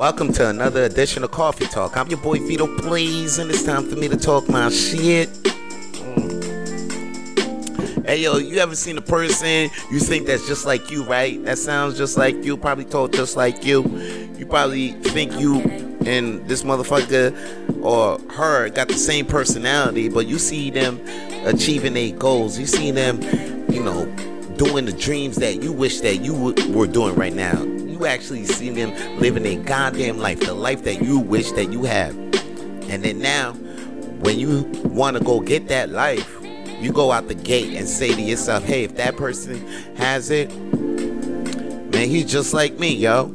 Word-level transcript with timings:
Welcome 0.00 0.32
to 0.32 0.48
another 0.48 0.84
edition 0.84 1.22
of 1.24 1.30
Coffee 1.30 1.66
Talk. 1.66 1.94
I'm 1.94 2.08
your 2.08 2.20
boy 2.20 2.38
Vito 2.38 2.66
Blaze, 2.78 3.38
and 3.38 3.50
it's 3.50 3.62
time 3.62 3.86
for 3.86 3.96
me 3.96 4.08
to 4.08 4.16
talk 4.16 4.48
my 4.48 4.70
shit. 4.70 5.28
Mm. 5.98 8.06
Hey 8.06 8.22
yo, 8.22 8.38
you 8.38 8.56
ever 8.60 8.74
seen 8.74 8.96
a 8.96 9.02
person 9.02 9.68
you 9.90 9.98
think 9.98 10.26
that's 10.26 10.48
just 10.48 10.64
like 10.64 10.90
you, 10.90 11.04
right? 11.04 11.44
That 11.44 11.58
sounds 11.58 11.98
just 11.98 12.16
like 12.16 12.42
you, 12.42 12.56
probably 12.56 12.86
talk 12.86 13.12
just 13.12 13.36
like 13.36 13.62
you. 13.62 13.82
You 14.38 14.46
probably 14.46 14.92
think 14.92 15.38
you 15.38 15.60
and 16.06 16.48
this 16.48 16.62
motherfucker 16.62 17.84
or 17.84 18.18
her 18.32 18.70
got 18.70 18.88
the 18.88 18.94
same 18.94 19.26
personality, 19.26 20.08
but 20.08 20.26
you 20.26 20.38
see 20.38 20.70
them 20.70 20.98
achieving 21.44 21.92
their 21.92 22.16
goals. 22.16 22.58
You 22.58 22.64
see 22.64 22.90
them, 22.90 23.20
you 23.70 23.82
know, 23.82 24.06
doing 24.56 24.86
the 24.86 24.96
dreams 24.98 25.36
that 25.36 25.62
you 25.62 25.72
wish 25.72 26.00
that 26.00 26.22
you 26.22 26.54
were 26.72 26.86
doing 26.86 27.16
right 27.16 27.34
now 27.34 27.66
you 28.00 28.06
actually 28.06 28.46
see 28.46 28.70
them 28.70 29.20
living 29.20 29.44
a 29.44 29.56
goddamn 29.56 30.18
life, 30.18 30.40
the 30.40 30.54
life 30.54 30.84
that 30.84 31.02
you 31.02 31.18
wish 31.18 31.52
that 31.52 31.70
you 31.70 31.84
have. 31.84 32.16
And 32.88 33.04
then 33.04 33.18
now, 33.18 33.52
when 34.22 34.38
you 34.38 34.62
want 34.84 35.18
to 35.18 35.22
go 35.22 35.40
get 35.40 35.68
that 35.68 35.90
life, 35.90 36.38
you 36.80 36.92
go 36.92 37.12
out 37.12 37.28
the 37.28 37.34
gate 37.34 37.76
and 37.76 37.86
say 37.86 38.14
to 38.14 38.22
yourself, 38.22 38.64
hey, 38.64 38.84
if 38.84 38.96
that 38.96 39.18
person 39.18 39.66
has 39.96 40.30
it, 40.30 40.50
man, 41.92 42.08
he's 42.08 42.24
just 42.24 42.54
like 42.54 42.78
me, 42.78 42.94
yo. 42.94 43.34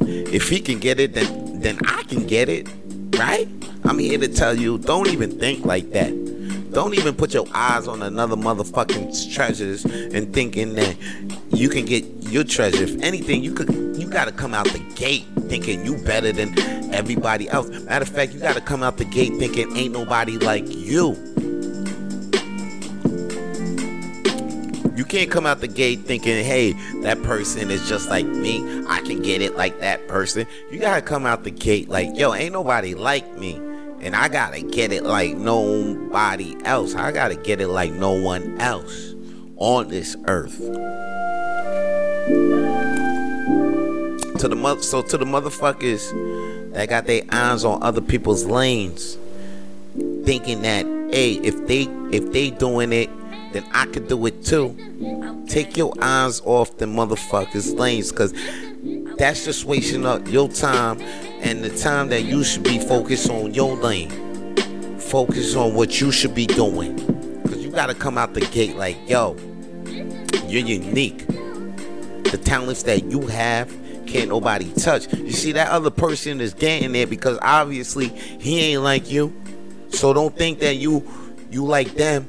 If 0.00 0.48
he 0.48 0.58
can 0.60 0.78
get 0.78 0.98
it, 0.98 1.12
then 1.12 1.60
then 1.60 1.78
I 1.86 2.02
can 2.04 2.26
get 2.26 2.48
it, 2.48 2.68
right? 3.18 3.48
I'm 3.84 3.98
here 3.98 4.18
to 4.18 4.28
tell 4.28 4.54
you, 4.54 4.78
don't 4.78 5.08
even 5.08 5.38
think 5.38 5.64
like 5.64 5.90
that. 5.92 6.10
Don't 6.72 6.94
even 6.94 7.14
put 7.14 7.32
your 7.32 7.46
eyes 7.54 7.88
on 7.88 8.02
another 8.02 8.36
motherfucking 8.36 9.32
treasures 9.32 9.84
and 9.84 10.32
thinking 10.34 10.74
that 10.74 10.96
you 11.50 11.68
can 11.68 11.84
get 11.84 12.04
your 12.34 12.42
treasure. 12.42 12.82
If 12.82 13.00
anything, 13.00 13.44
you 13.44 13.54
could 13.54 13.72
you 13.96 14.08
gotta 14.08 14.32
come 14.32 14.54
out 14.54 14.66
the 14.66 14.80
gate 14.96 15.24
thinking 15.42 15.86
you 15.86 15.96
better 15.98 16.32
than 16.32 16.58
everybody 16.92 17.48
else. 17.48 17.68
Matter 17.68 18.02
of 18.02 18.08
fact, 18.08 18.32
you 18.32 18.40
gotta 18.40 18.60
come 18.60 18.82
out 18.82 18.96
the 18.96 19.04
gate 19.04 19.34
thinking 19.38 19.74
ain't 19.76 19.92
nobody 19.92 20.36
like 20.38 20.68
you. 20.68 21.12
You 24.96 25.04
can't 25.04 25.30
come 25.30 25.46
out 25.46 25.60
the 25.60 25.68
gate 25.68 26.00
thinking, 26.00 26.44
hey, 26.44 26.72
that 27.02 27.22
person 27.22 27.70
is 27.70 27.88
just 27.88 28.10
like 28.10 28.26
me. 28.26 28.84
I 28.88 29.00
can 29.02 29.22
get 29.22 29.40
it 29.40 29.56
like 29.56 29.78
that 29.78 30.08
person. 30.08 30.44
You 30.72 30.80
gotta 30.80 31.02
come 31.02 31.26
out 31.26 31.44
the 31.44 31.52
gate 31.52 31.88
like, 31.88 32.16
yo, 32.16 32.34
ain't 32.34 32.52
nobody 32.52 32.96
like 32.96 33.38
me. 33.38 33.54
And 34.00 34.16
I 34.16 34.28
gotta 34.28 34.60
get 34.60 34.92
it 34.92 35.04
like 35.04 35.36
nobody 35.36 36.56
else. 36.64 36.96
I 36.96 37.12
gotta 37.12 37.36
get 37.36 37.60
it 37.60 37.68
like 37.68 37.92
no 37.92 38.10
one 38.10 38.60
else 38.60 39.14
on 39.56 39.86
this 39.86 40.16
earth. 40.26 40.60
To 42.24 42.30
the 44.48 44.56
mother, 44.56 44.82
so 44.82 45.02
to 45.02 45.18
the 45.18 45.26
motherfuckers 45.26 46.72
that 46.72 46.88
got 46.88 47.06
their 47.06 47.20
eyes 47.30 47.66
on 47.66 47.82
other 47.82 48.00
people's 48.00 48.46
lanes, 48.46 49.18
thinking 50.24 50.62
that 50.62 50.86
hey, 51.12 51.34
if 51.42 51.66
they 51.66 51.82
if 52.12 52.32
they 52.32 52.48
doing 52.48 52.94
it, 52.94 53.10
then 53.52 53.62
I 53.72 53.84
could 53.86 54.08
do 54.08 54.24
it 54.24 54.42
too. 54.42 54.74
Take 55.48 55.76
your 55.76 55.92
eyes 56.00 56.40
off 56.46 56.78
the 56.78 56.86
motherfuckers' 56.86 57.78
lanes, 57.78 58.10
cause 58.10 58.32
that's 59.18 59.44
just 59.44 59.66
wasting 59.66 60.06
up 60.06 60.26
your 60.26 60.48
time 60.48 61.02
and 61.42 61.62
the 61.62 61.76
time 61.76 62.08
that 62.08 62.22
you 62.22 62.42
should 62.42 62.62
be 62.62 62.78
focused 62.78 63.28
on 63.28 63.52
your 63.52 63.76
lane. 63.76 64.08
Focus 64.98 65.54
on 65.56 65.74
what 65.74 66.00
you 66.00 66.10
should 66.10 66.34
be 66.34 66.46
doing, 66.46 66.96
cause 67.42 67.58
you 67.58 67.70
gotta 67.70 67.94
come 67.94 68.16
out 68.16 68.32
the 68.32 68.40
gate 68.40 68.76
like 68.76 68.96
yo, 69.06 69.36
you're 70.46 70.64
unique 70.64 71.23
the 72.34 72.42
talents 72.42 72.82
that 72.82 73.04
you 73.04 73.20
have 73.28 73.72
can't 74.06 74.28
nobody 74.28 74.72
touch. 74.72 75.12
You 75.12 75.30
see, 75.30 75.52
that 75.52 75.68
other 75.70 75.90
person 75.90 76.40
is 76.40 76.52
getting 76.52 76.90
there 76.90 77.06
because 77.06 77.38
obviously 77.40 78.08
he 78.08 78.58
ain't 78.60 78.82
like 78.82 79.08
you. 79.08 79.32
So 79.90 80.12
don't 80.12 80.36
think 80.36 80.58
that 80.58 80.74
you 80.74 81.08
you 81.52 81.64
like 81.64 81.92
them. 81.94 82.26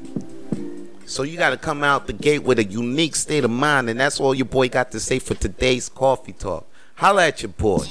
So 1.07 1.23
you 1.23 1.37
got 1.37 1.49
to 1.51 1.57
come 1.57 1.83
out 1.83 2.05
the 2.05 2.13
gate 2.13 2.43
with 2.43 2.59
a 2.59 2.63
unique 2.63 3.15
state 3.15 3.43
of 3.43 3.51
mind, 3.51 3.89
and 3.89 3.99
that's 3.99 4.19
all 4.19 4.35
your 4.35 4.45
boy 4.45 4.69
got 4.69 4.91
to 4.91 4.99
say 4.99 5.17
for 5.17 5.33
today's 5.33 5.89
coffee 5.89 6.33
talk. 6.33 6.67
Holla 6.95 7.27
at 7.27 7.41
your 7.41 7.49
boy. 7.49 7.85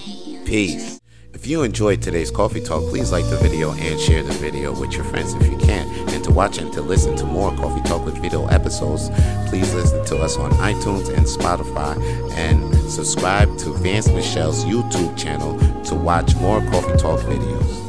Peace. 0.44 1.00
If 1.44 1.50
you 1.50 1.62
enjoyed 1.62 2.00
today's 2.00 2.30
coffee 2.30 2.62
talk, 2.62 2.88
please 2.88 3.12
like 3.12 3.28
the 3.28 3.36
video 3.36 3.72
and 3.72 4.00
share 4.00 4.22
the 4.22 4.32
video 4.32 4.72
with 4.72 4.94
your 4.94 5.04
friends 5.04 5.34
if 5.34 5.46
you 5.46 5.58
can. 5.58 5.86
And 6.08 6.24
to 6.24 6.30
watch 6.30 6.56
and 6.56 6.72
to 6.72 6.80
listen 6.80 7.16
to 7.16 7.26
more 7.26 7.54
coffee 7.54 7.86
talk 7.86 8.06
with 8.06 8.16
Vito 8.16 8.46
episodes, 8.46 9.10
please 9.50 9.74
listen 9.74 10.02
to 10.06 10.16
us 10.22 10.38
on 10.38 10.52
iTunes 10.52 11.14
and 11.14 11.26
Spotify 11.26 12.00
and 12.32 12.74
subscribe 12.90 13.58
to 13.58 13.74
Vance 13.74 14.08
Michel's 14.08 14.64
YouTube 14.64 15.18
channel 15.18 15.58
to 15.82 15.94
watch 15.94 16.34
more 16.36 16.62
coffee 16.70 16.96
talk 16.96 17.20
videos. 17.20 17.83